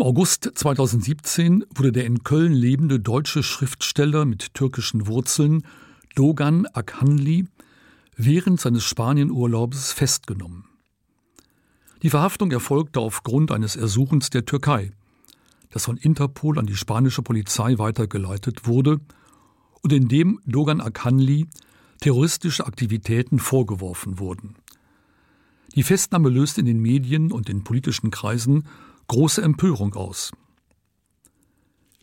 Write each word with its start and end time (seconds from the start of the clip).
Im 0.00 0.06
August 0.06 0.50
2017 0.54 1.66
wurde 1.74 1.92
der 1.92 2.06
in 2.06 2.24
Köln 2.24 2.54
lebende 2.54 2.98
deutsche 2.98 3.42
Schriftsteller 3.42 4.24
mit 4.24 4.54
türkischen 4.54 5.06
Wurzeln 5.06 5.62
Dogan 6.14 6.64
Akhanli 6.72 7.44
während 8.16 8.62
seines 8.62 8.82
Spanienurlaubs 8.82 9.92
festgenommen. 9.92 10.64
Die 12.02 12.08
Verhaftung 12.08 12.50
erfolgte 12.50 12.98
aufgrund 12.98 13.52
eines 13.52 13.76
Ersuchens 13.76 14.30
der 14.30 14.46
Türkei, 14.46 14.92
das 15.68 15.84
von 15.84 15.98
Interpol 15.98 16.58
an 16.58 16.64
die 16.64 16.76
spanische 16.76 17.20
Polizei 17.20 17.76
weitergeleitet 17.76 18.66
wurde 18.66 19.00
und 19.82 19.92
in 19.92 20.08
dem 20.08 20.40
Dogan 20.46 20.80
Akhanli 20.80 21.46
terroristische 22.00 22.64
Aktivitäten 22.64 23.38
vorgeworfen 23.38 24.18
wurden. 24.18 24.54
Die 25.74 25.82
Festnahme 25.82 26.30
löste 26.30 26.60
in 26.60 26.66
den 26.66 26.80
Medien 26.80 27.32
und 27.32 27.50
in 27.50 27.64
politischen 27.64 28.10
Kreisen 28.10 28.64
große 29.10 29.42
Empörung 29.42 29.94
aus. 29.94 30.30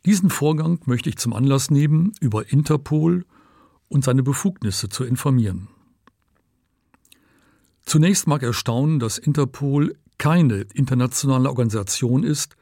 Diesen 0.03 0.29
Vorgang 0.29 0.81
möchte 0.83 1.07
ich 1.07 1.17
zum 1.17 1.31
Anlass 1.31 1.71
nehmen, 1.71 2.11
über 2.19 2.51
Interpol 2.51 3.25
und 3.87 4.03
seine 4.03 4.23
Befugnisse 4.23 4.89
zu 4.89 5.05
informieren. 5.05 5.69
Zunächst 7.85 8.27
mag 8.27 8.43
erstaunen, 8.43 8.99
dass 8.99 9.17
Interpol 9.17 9.95
keine 10.17 10.65
internationale 10.73 11.47
Organisation 11.47 12.23
ist, 12.23 12.57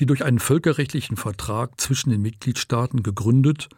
die 0.00 0.06
durch 0.06 0.24
einen 0.24 0.40
völkerrechtlichen 0.40 1.16
Vertrag 1.16 1.80
zwischen 1.80 2.10
den 2.10 2.22
Mitgliedstaaten 2.22 3.04
gegründet 3.04 3.68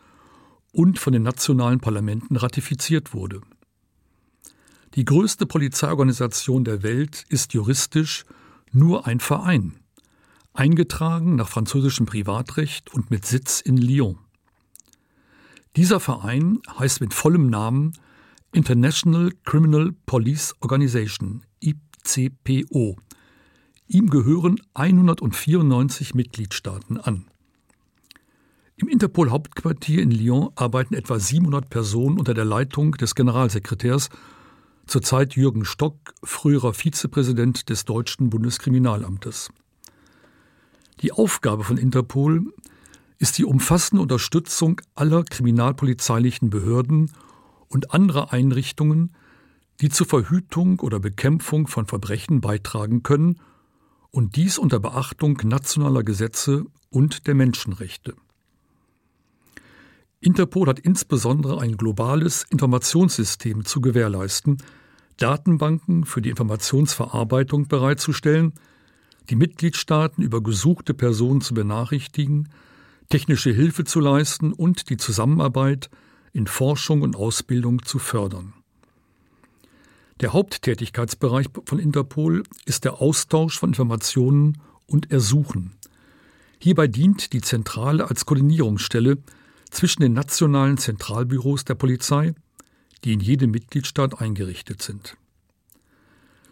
und 0.73 0.99
von 0.99 1.13
den 1.13 1.23
nationalen 1.23 1.81
Parlamenten 1.81 2.37
ratifiziert 2.37 3.13
wurde. 3.13 3.43
Die 4.95 5.05
größte 5.05 5.45
Polizeiorganisation 5.45 6.65
der 6.65 6.83
Welt 6.83 7.27
ist 7.29 7.53
juristisch 7.53 8.25
nur 8.73 9.07
ein 9.07 9.21
Verein, 9.21 9.79
eingetragen 10.59 11.37
nach 11.37 11.49
französischem 11.49 12.07
Privatrecht 12.07 12.93
und 12.93 13.11
mit 13.11 13.25
Sitz 13.25 13.61
in 13.61 13.77
Lyon. 13.77 14.19
Dieser 15.77 16.01
Verein 16.01 16.59
heißt 16.79 17.01
mit 17.01 17.15
vollem 17.15 17.49
Namen 17.49 17.93
International 18.53 19.31
Criminal 19.45 19.93
Police 20.07 20.57
Organization, 20.61 21.45
ICPO. 21.61 22.97
Ihm 23.87 24.11
gehören 24.11 24.61
194 24.75 26.15
Mitgliedstaaten 26.15 26.99
an. 26.99 27.27
Im 28.75 28.89
Interpol-Hauptquartier 28.89 30.03
in 30.03 30.11
Lyon 30.11 30.51
arbeiten 30.57 30.95
etwa 30.95 31.21
700 31.21 31.71
Personen 31.71 32.19
unter 32.19 32.35
der 32.35 32.45
Leitung 32.45 32.93
des 32.93 33.15
Generalsekretärs, 33.15 34.09
zurzeit 34.87 35.37
Jürgen 35.37 35.65
Stock, 35.65 36.15
früherer 36.25 36.73
Vizepräsident 36.73 37.69
des 37.69 37.85
deutschen 37.85 38.31
Bundeskriminalamtes. 38.31 39.51
Die 41.01 41.13
Aufgabe 41.13 41.63
von 41.63 41.79
Interpol 41.79 42.53
ist 43.19 43.39
die 43.39 43.45
umfassende 43.45 44.03
Unterstützung 44.03 44.81
aller 44.95 45.23
kriminalpolizeilichen 45.25 46.51
Behörden 46.51 47.13
und 47.69 47.93
anderer 47.93 48.33
Einrichtungen, 48.33 49.15
die 49.81 49.91
zur 49.91 50.07
Verhütung 50.07 50.81
oder 50.81 50.99
Bekämpfung 50.99 51.69
von 51.69 51.87
Verbrechen 51.87 52.41
beitragen 52.41 53.03
können, 53.03 53.41
und 54.11 54.37
dies 54.37 54.59
unter 54.59 54.81
Beachtung 54.81 55.39
nationaler 55.45 56.03
Gesetze 56.03 56.65
und 56.89 57.27
der 57.27 57.35
Menschenrechte. 57.35 58.15
Interpol 60.21 60.67
hat 60.67 60.81
insbesondere 60.81 61.61
ein 61.61 61.77
globales 61.77 62.45
Informationssystem 62.51 63.65
zu 63.65 63.81
gewährleisten, 63.81 64.63
Datenbanken 65.19 66.05
für 66.05 66.23
die 66.23 66.31
Informationsverarbeitung 66.31 67.69
bereitzustellen, 67.69 68.55
die 69.31 69.37
Mitgliedstaaten 69.37 70.23
über 70.23 70.43
gesuchte 70.43 70.95
Personen 70.95 71.41
zu 71.41 71.55
benachrichtigen, 71.55 72.49
technische 73.09 73.51
Hilfe 73.51 73.85
zu 73.85 74.01
leisten 74.01 74.53
und 74.53 74.91
die 74.91 74.97
Zusammenarbeit 74.97 75.91
in 76.33 76.47
Forschung 76.47 77.03
und 77.03 77.17
Ausbildung 77.17 77.85
zu 77.85 77.99
fördern. 77.99 78.53
Der 80.21 80.33
Haupttätigkeitsbereich 80.33 81.47
von 81.65 81.79
Interpol 81.79 82.43
ist 82.65 82.85
der 82.85 83.01
Austausch 83.01 83.59
von 83.59 83.71
Informationen 83.71 84.59
und 84.87 85.11
Ersuchen. 85.11 85.75
Hierbei 86.61 86.89
dient 86.89 87.33
die 87.33 87.41
Zentrale 87.41 88.09
als 88.09 88.27
Koordinierungsstelle 88.27 89.19
zwischen 89.71 90.03
den 90.03 90.15
nationalen 90.15 90.77
Zentralbüros 90.77 91.65
der 91.65 91.77
Polizei, 91.77 92.35
die 93.05 93.13
in 93.13 93.21
jedem 93.21 93.53
Mitgliedstaat 93.53 94.21
eingerichtet 94.21 94.83
sind. 94.83 95.17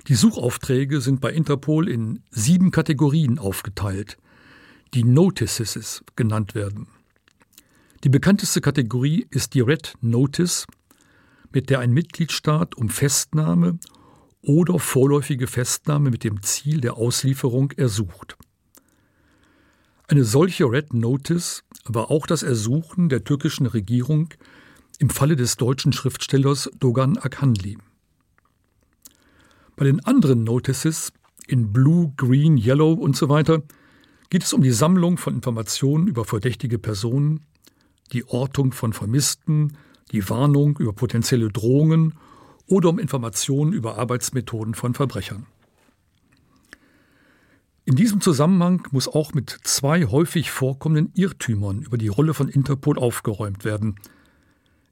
Die 0.09 0.15
Suchaufträge 0.15 1.01
sind 1.01 1.21
bei 1.21 1.33
Interpol 1.33 1.89
in 1.89 2.23
sieben 2.31 2.71
Kategorien 2.71 3.41
aufgeteilt, 3.41 4.19
die 4.95 5.03
Notices 5.03 6.05
genannt 6.15 6.55
werden. 6.55 6.87
Die 8.05 8.09
bekannteste 8.09 8.61
Kategorie 8.61 9.27
ist 9.31 9.55
die 9.55 9.63
Red 9.63 9.95
Notice, 10.01 10.67
mit 11.53 11.71
der 11.71 11.81
ein 11.81 11.91
Mitgliedstaat 11.91 12.77
um 12.77 12.89
Festnahme 12.89 13.81
oder 14.43 14.79
vorläufige 14.79 15.49
Festnahme 15.49 16.11
mit 16.11 16.23
dem 16.23 16.41
Ziel 16.41 16.81
der 16.81 16.97
Auslieferung 16.97 17.73
ersucht. 17.73 18.37
Eine 20.07 20.23
solche 20.23 20.71
Red 20.71 20.95
Notice 20.95 21.65
war 21.85 22.13
auch 22.13 22.29
das 22.29 22.45
Ersuchen 22.45 23.09
der 23.09 23.25
türkischen 23.25 23.67
Regierung 23.67 24.29
im 25.01 25.11
Falle 25.11 25.35
des 25.35 25.57
deutschen 25.57 25.93
Schriftstellers 25.93 26.71
Dogan 26.79 27.19
Akhanli. 27.19 27.77
Bei 29.77 29.85
den 29.85 30.03
anderen 30.07 30.43
Notices 30.43 31.13
in 31.47 31.71
Blue, 31.71 32.15
Green, 32.17 32.57
Yellow 32.57 32.95
und 32.95 33.15
so 33.15 33.29
weiter 33.29 33.63
geht 34.31 34.43
es 34.43 34.55
um 34.55 34.63
die 34.63 34.71
Sammlung 34.71 35.19
von 35.19 35.35
Informationen 35.35 36.07
über 36.09 36.25
verdächtige 36.25 36.79
Personen, 36.79 37.45
die 38.13 38.27
Ortung 38.27 38.73
von 38.73 38.95
Vermissten, 38.95 39.77
die 40.13 40.29
Warnung 40.31 40.79
über 40.79 40.95
potenzielle 40.95 41.51
Drohungen 41.51 42.15
oder 42.67 42.89
um 42.89 42.99
Informationen 42.99 43.75
über 43.75 43.99
Arbeitsmethoden 43.99 44.75
von 44.75 44.95
Verbrechern. 44.95 45.47
In 47.85 47.97
diesem 47.97 48.23
Zusammenhang 48.23 48.89
muss 48.93 49.07
auch 49.07 49.35
mit 49.35 49.51
zwei 49.63 50.07
häufig 50.07 50.51
vorkommenden 50.51 51.13
Irrtümern 51.15 51.83
über 51.83 51.99
die 51.99 52.09
Rolle 52.09 52.33
von 52.33 52.49
Interpol 52.49 52.99
aufgeräumt 52.99 53.65
werden. 53.65 53.97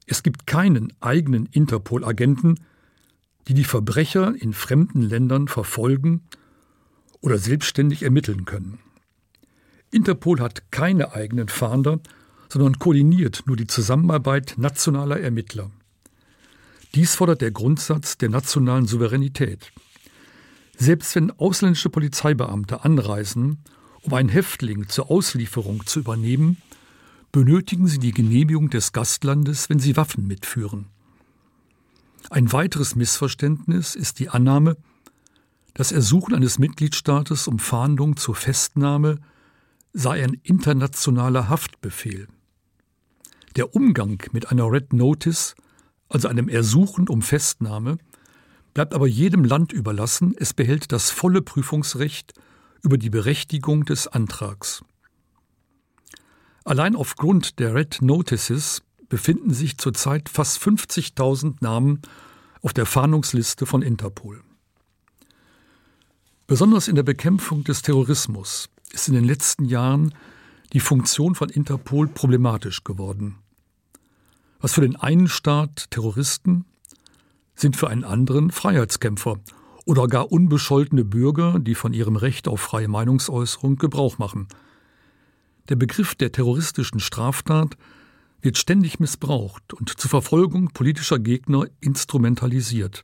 Es 0.05 0.21
gibt 0.21 0.45
keinen 0.45 0.93
eigenen 1.01 1.47
Interpol-Agenten, 1.47 2.59
die 3.47 3.53
die 3.53 3.63
Verbrecher 3.63 4.33
in 4.37 4.53
fremden 4.53 5.01
Ländern 5.01 5.47
verfolgen 5.47 6.23
oder 7.21 7.37
selbstständig 7.37 8.03
ermitteln 8.03 8.45
können. 8.45 8.79
Interpol 9.91 10.39
hat 10.39 10.71
keine 10.71 11.13
eigenen 11.13 11.47
Fahnder, 11.47 11.99
sondern 12.49 12.79
koordiniert 12.79 13.43
nur 13.45 13.55
die 13.55 13.67
Zusammenarbeit 13.67 14.55
nationaler 14.57 15.19
Ermittler. 15.19 15.71
Dies 16.95 17.15
fordert 17.15 17.41
der 17.41 17.51
Grundsatz 17.51 18.17
der 18.17 18.29
nationalen 18.29 18.85
Souveränität. 18.85 19.71
Selbst 20.77 21.15
wenn 21.15 21.31
ausländische 21.31 21.89
Polizeibeamte 21.89 22.83
anreisen, 22.83 23.59
um 24.01 24.13
einen 24.13 24.29
Häftling 24.29 24.87
zur 24.87 25.09
Auslieferung 25.09 25.85
zu 25.85 25.99
übernehmen, 25.99 26.57
benötigen 27.31 27.87
sie 27.87 27.99
die 27.99 28.11
Genehmigung 28.11 28.69
des 28.69 28.93
Gastlandes, 28.93 29.69
wenn 29.69 29.79
sie 29.79 29.97
Waffen 29.97 30.27
mitführen. 30.27 30.87
Ein 32.29 32.51
weiteres 32.51 32.95
Missverständnis 32.95 33.95
ist 33.95 34.19
die 34.19 34.29
Annahme, 34.29 34.77
das 35.73 35.91
Ersuchen 35.91 36.33
eines 36.33 36.57
Mitgliedstaates 36.57 37.47
um 37.47 37.59
Fahndung 37.59 38.15
zur 38.15 38.33
Festnahme 38.33 39.19
sei 39.91 40.23
ein 40.23 40.39
internationaler 40.43 41.49
Haftbefehl. 41.49 42.27
Der 43.55 43.75
Umgang 43.75 44.23
mit 44.31 44.51
einer 44.51 44.71
Red 44.71 44.93
Notice, 44.93 45.55
also 46.07 46.27
einem 46.29 46.49
Ersuchen 46.49 47.09
um 47.09 47.21
Festnahme, 47.21 47.97
bleibt 48.73 48.93
aber 48.93 49.07
jedem 49.07 49.43
Land 49.43 49.73
überlassen, 49.73 50.33
es 50.37 50.53
behält 50.53 50.91
das 50.91 51.11
volle 51.11 51.41
Prüfungsrecht 51.41 52.33
über 52.81 52.97
die 52.97 53.09
Berechtigung 53.09 53.83
des 53.83 54.07
Antrags. 54.07 54.83
Allein 56.63 56.95
aufgrund 56.95 57.59
der 57.59 57.75
Red 57.75 58.01
Notices 58.01 58.81
befinden 59.09 59.53
sich 59.53 59.77
zurzeit 59.77 60.29
fast 60.29 60.61
50.000 60.61 61.57
Namen 61.61 62.01
auf 62.61 62.73
der 62.73 62.85
Fahndungsliste 62.85 63.65
von 63.65 63.81
Interpol. 63.81 64.41
Besonders 66.47 66.87
in 66.87 66.95
der 66.95 67.03
Bekämpfung 67.03 67.63
des 67.63 67.81
Terrorismus 67.81 68.69
ist 68.91 69.07
in 69.07 69.15
den 69.15 69.23
letzten 69.23 69.65
Jahren 69.65 70.13
die 70.73 70.79
Funktion 70.79 71.35
von 71.35 71.49
Interpol 71.49 72.07
problematisch 72.07 72.83
geworden. 72.83 73.37
Was 74.59 74.73
für 74.73 74.81
den 74.81 74.95
einen 74.95 75.27
Staat 75.27 75.91
Terroristen 75.91 76.65
sind 77.55 77.75
für 77.75 77.89
einen 77.89 78.03
anderen 78.03 78.51
Freiheitskämpfer 78.51 79.39
oder 79.85 80.07
gar 80.07 80.31
unbescholtene 80.31 81.05
Bürger, 81.05 81.59
die 81.59 81.75
von 81.75 81.93
ihrem 81.93 82.15
Recht 82.15 82.47
auf 82.47 82.61
freie 82.61 82.87
Meinungsäußerung 82.87 83.77
Gebrauch 83.77 84.17
machen. 84.17 84.47
Der 85.69 85.75
Begriff 85.75 86.15
der 86.15 86.31
terroristischen 86.31 86.99
Straftat 86.99 87.77
wird 88.45 88.57
ständig 88.57 88.99
missbraucht 88.99 89.73
und 89.73 89.89
zur 89.99 90.09
Verfolgung 90.09 90.69
politischer 90.69 91.19
Gegner 91.19 91.65
instrumentalisiert. 91.81 93.03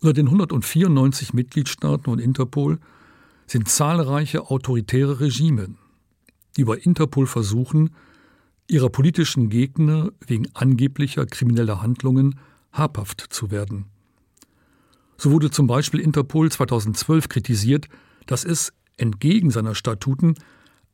Unter 0.00 0.12
den 0.12 0.26
194 0.26 1.32
Mitgliedstaaten 1.32 2.10
und 2.10 2.18
Interpol 2.18 2.80
sind 3.46 3.68
zahlreiche 3.68 4.50
autoritäre 4.50 5.20
Regime, 5.20 5.74
die 6.56 6.64
bei 6.64 6.76
Interpol 6.76 7.26
versuchen, 7.26 7.90
ihrer 8.66 8.90
politischen 8.90 9.48
Gegner 9.48 10.10
wegen 10.26 10.48
angeblicher 10.54 11.26
krimineller 11.26 11.80
Handlungen 11.80 12.38
habhaft 12.72 13.26
zu 13.30 13.50
werden. 13.50 13.86
So 15.18 15.30
wurde 15.30 15.50
zum 15.50 15.66
Beispiel 15.66 16.00
Interpol 16.00 16.50
2012 16.50 17.28
kritisiert, 17.28 17.88
dass 18.26 18.44
es 18.44 18.72
entgegen 18.96 19.50
seiner 19.50 19.74
Statuten 19.74 20.34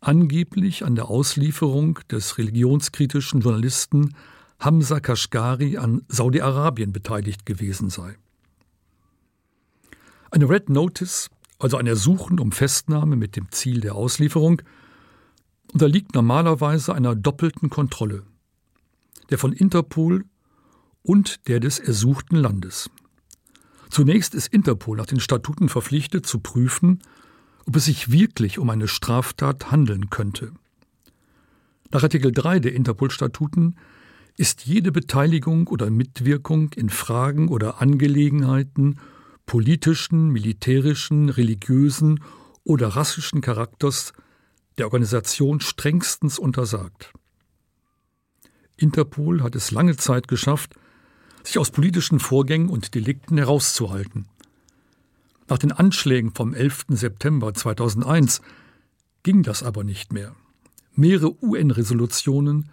angeblich 0.01 0.85
an 0.85 0.95
der 0.95 1.09
Auslieferung 1.09 1.99
des 2.11 2.39
religionskritischen 2.39 3.41
Journalisten 3.41 4.15
Hamza 4.59 5.01
Kashgari 5.01 5.77
an 5.77 6.03
Saudi-Arabien 6.09 6.93
beteiligt 6.93 7.45
gewesen 7.47 7.91
sei. 7.91 8.17
Eine 10.31 10.49
Red 10.49 10.69
Notice, 10.71 11.31
also 11.59 11.77
ein 11.77 11.87
Ersuchen 11.87 12.41
um 12.41 12.53
Festnahme 12.53 13.17
mit 13.17 13.37
dem 13.37 13.51
Ziel 13.51 13.81
der 13.81 13.95
Auslieferung, 13.95 14.63
unterliegt 15.73 16.15
normalerweise 16.15 16.95
einer 16.95 17.15
doppelten 17.15 17.71
Kontrolle, 17.71 18.25
der 19.31 19.39
von 19.39 19.53
Interpol 19.53 20.25
und 21.03 21.47
der 21.49 21.61
des 21.61 21.79
ersuchten 21.79 22.37
Landes. 22.37 22.91
Zunächst 23.91 24.35
ist 24.35 24.49
Interpol 24.49 24.97
nach 24.97 25.07
den 25.07 25.21
Statuten 25.21 25.69
verpflichtet 25.69 26.27
zu 26.27 26.41
prüfen, 26.41 27.01
ob 27.67 27.77
es 27.77 27.87
sich 27.87 28.11
wirklich 28.11 28.59
um 28.59 28.71
eine 28.71 28.89
Straftat 28.89 29.71
handeln 29.71 30.11
könnte. 30.11 30.53
Nach 31.91 32.03
Artikel 32.03 32.33
3 32.33 32.61
der 32.61 32.75
Interpol-Statuten 32.75 33.77
ist 34.37 34.67
jede 34.67 34.93
Beteiligung 34.93 35.67
oder 35.69 35.91
Mitwirkung 35.91 36.73
in 36.75 36.91
Fragen 36.91 37.49
oder 37.49 37.81
Angelegenheiten 37.81 38.99
politischen, 39.47 40.29
militärischen, 40.31 41.29
religiösen 41.29 42.21
oder 42.65 42.89
rassischen 42.89 43.41
Charakters 43.41 44.13
der 44.77 44.87
Organisation 44.87 45.61
strengstens 45.61 46.39
untersagt. 46.39 47.13
Interpol 48.77 49.43
hat 49.43 49.55
es 49.55 49.71
lange 49.71 49.97
Zeit 49.97 50.29
geschafft, 50.29 50.75
sich 51.45 51.59
aus 51.59 51.71
politischen 51.71 52.19
Vorgängen 52.19 52.69
und 52.69 52.95
Delikten 52.95 53.39
herauszuhalten. 53.39 54.27
Nach 55.49 55.59
den 55.59 55.73
Anschlägen 55.73 56.35
vom 56.35 56.55
11. 56.55 56.87
September 56.89 57.55
2001 57.55 58.41
ging 59.23 59.43
das 59.43 59.63
aber 59.63 59.85
nicht 59.85 60.13
mehr. 60.13 60.35
Mehrere 60.95 61.37
UN-Resolutionen, 61.43 62.71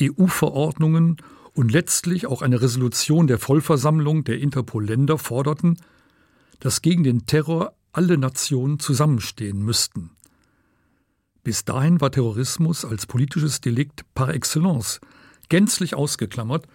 EU-Verordnungen 0.00 1.16
und 1.54 1.72
letztlich 1.72 2.26
auch 2.26 2.42
eine 2.42 2.60
Resolution 2.60 3.26
der 3.26 3.38
Vollversammlung 3.38 4.24
der 4.24 4.38
Interpol-Länder 4.38 5.18
forderten, 5.18 5.78
dass 6.60 6.82
gegen 6.82 7.02
den 7.02 7.26
Terror 7.26 7.74
alle 7.92 8.18
Nationen 8.18 8.78
zusammenstehen 8.78 9.62
müssten. 9.62 10.10
Bis 11.42 11.64
dahin 11.64 12.00
war 12.00 12.12
Terrorismus 12.12 12.84
als 12.84 13.06
politisches 13.06 13.60
Delikt 13.60 14.04
par 14.14 14.32
excellence 14.32 15.00
gänzlich 15.48 15.94
ausgeklammert, 15.94 16.66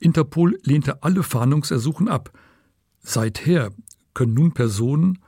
Interpol 0.00 0.58
lehnte 0.64 1.02
alle 1.02 1.22
Fahndungsersuchen 1.22 2.08
ab. 2.08 2.32
Seither 3.00 3.70
können 4.16 4.34
nun 4.34 4.52
Personen 4.52 5.18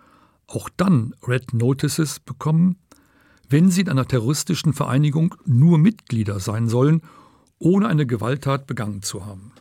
auch 0.48 0.70
dann 0.76 1.14
Red 1.26 1.52
Notices 1.52 2.20
bekommen, 2.20 2.76
wenn 3.50 3.70
sie 3.70 3.82
in 3.82 3.88
einer 3.90 4.08
terroristischen 4.08 4.72
Vereinigung 4.72 5.34
nur 5.44 5.78
Mitglieder 5.78 6.40
sein 6.40 6.68
sollen, 6.68 7.02
ohne 7.58 7.86
eine 7.86 8.06
Gewalttat 8.06 8.66
begangen 8.66 9.02
zu 9.02 9.26
haben. 9.26 9.52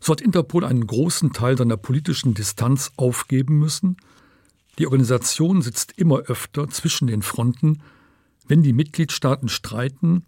So 0.00 0.12
hat 0.12 0.20
Interpol 0.20 0.64
einen 0.64 0.86
großen 0.86 1.32
Teil 1.32 1.58
seiner 1.58 1.76
politischen 1.76 2.32
Distanz 2.32 2.92
aufgeben 2.96 3.58
müssen. 3.58 3.96
Die 4.78 4.86
Organisation 4.86 5.60
sitzt 5.60 5.98
immer 5.98 6.18
öfter 6.18 6.68
zwischen 6.68 7.08
den 7.08 7.22
Fronten, 7.22 7.82
wenn 8.46 8.62
die 8.62 8.72
Mitgliedstaaten 8.72 9.48
streiten, 9.48 10.24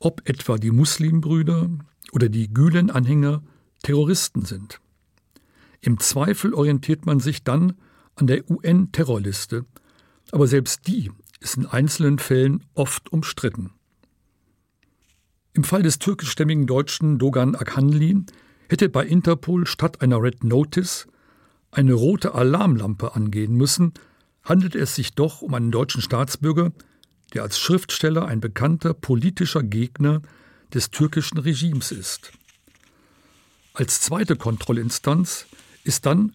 ob 0.00 0.28
etwa 0.28 0.58
die 0.58 0.72
Muslimbrüder 0.72 1.70
oder 2.10 2.28
die 2.28 2.52
Gülen-Anhänger 2.52 3.42
Terroristen 3.82 4.44
sind. 4.44 4.80
Im 5.86 6.00
Zweifel 6.00 6.52
orientiert 6.52 7.06
man 7.06 7.20
sich 7.20 7.44
dann 7.44 7.74
an 8.16 8.26
der 8.26 8.50
UN-Terrorliste, 8.50 9.66
aber 10.32 10.48
selbst 10.48 10.88
die 10.88 11.12
ist 11.38 11.56
in 11.56 11.64
einzelnen 11.64 12.18
Fällen 12.18 12.64
oft 12.74 13.12
umstritten. 13.12 13.70
Im 15.52 15.62
Fall 15.62 15.84
des 15.84 16.00
türkischstämmigen 16.00 16.66
Deutschen 16.66 17.20
Dogan 17.20 17.54
Akhanli 17.54 18.24
hätte 18.68 18.88
bei 18.88 19.06
Interpol 19.06 19.64
statt 19.64 20.02
einer 20.02 20.20
Red 20.20 20.42
Notice 20.42 21.06
eine 21.70 21.94
rote 21.94 22.34
Alarmlampe 22.34 23.14
angehen 23.14 23.54
müssen, 23.54 23.94
handelt 24.42 24.74
es 24.74 24.96
sich 24.96 25.14
doch 25.14 25.40
um 25.40 25.54
einen 25.54 25.70
deutschen 25.70 26.02
Staatsbürger, 26.02 26.72
der 27.32 27.44
als 27.44 27.60
Schriftsteller 27.60 28.26
ein 28.26 28.40
bekannter 28.40 28.92
politischer 28.92 29.62
Gegner 29.62 30.20
des 30.74 30.90
türkischen 30.90 31.38
Regimes 31.38 31.92
ist. 31.92 32.32
Als 33.72 34.00
zweite 34.00 34.34
Kontrollinstanz 34.34 35.46
ist 35.86 36.06
dann 36.06 36.34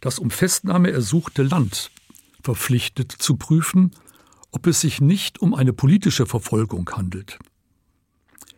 das 0.00 0.18
um 0.18 0.30
Festnahme 0.30 0.90
ersuchte 0.90 1.42
Land 1.42 1.90
verpflichtet 2.42 3.12
zu 3.12 3.36
prüfen, 3.36 3.90
ob 4.50 4.66
es 4.66 4.80
sich 4.80 5.00
nicht 5.00 5.40
um 5.40 5.54
eine 5.54 5.72
politische 5.72 6.26
Verfolgung 6.26 6.90
handelt. 6.90 7.38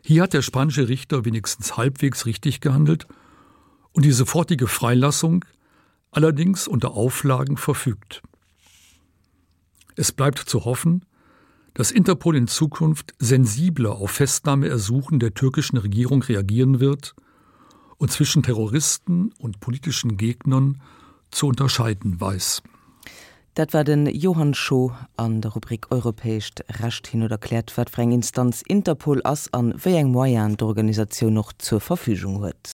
Hier 0.02 0.22
hat 0.22 0.32
der 0.32 0.42
spanische 0.42 0.88
Richter 0.88 1.24
wenigstens 1.24 1.76
halbwegs 1.76 2.26
richtig 2.26 2.60
gehandelt 2.60 3.06
und 3.92 4.04
die 4.04 4.12
sofortige 4.12 4.68
Freilassung 4.68 5.44
allerdings 6.10 6.68
unter 6.68 6.92
Auflagen 6.92 7.56
verfügt. 7.56 8.22
Es 9.96 10.12
bleibt 10.12 10.38
zu 10.38 10.64
hoffen, 10.64 11.04
dass 11.74 11.90
Interpol 11.90 12.36
in 12.36 12.48
Zukunft 12.48 13.14
sensibler 13.18 13.92
auf 13.92 14.12
Festnahmeersuchen 14.12 15.18
der 15.18 15.34
türkischen 15.34 15.78
Regierung 15.78 16.22
reagieren 16.22 16.80
wird 16.80 17.14
und 18.02 18.10
zwischen 18.10 18.42
Terroristen 18.42 19.32
und 19.38 19.60
politischen 19.60 20.16
Gegnern 20.16 20.80
zu 21.30 21.46
unterscheiden 21.46 22.20
weiß. 22.20 22.60
Dat 23.54 23.74
war 23.74 23.84
den 23.84 24.06
Johann 24.06 24.54
Scho 24.54 24.92
an 25.16 25.40
der 25.40 25.52
Rubrik 25.52 25.92
europäischcht 25.92 26.64
racht 26.80 27.06
hin 27.06 27.22
oder 27.22 27.34
erklärt 27.34 27.72
wat 27.76 27.90
Freng 27.90 28.10
Instanz 28.10 28.62
Interpol 28.66 29.20
ass 29.24 29.52
an 29.52 29.74
wéi 29.74 29.98
eng 30.00 30.10
Moier 30.10 30.48
d'Organisation 30.48 31.30
noch 31.30 31.52
zur 31.52 31.80
Verfügung 31.80 32.40
huet. 32.40 32.70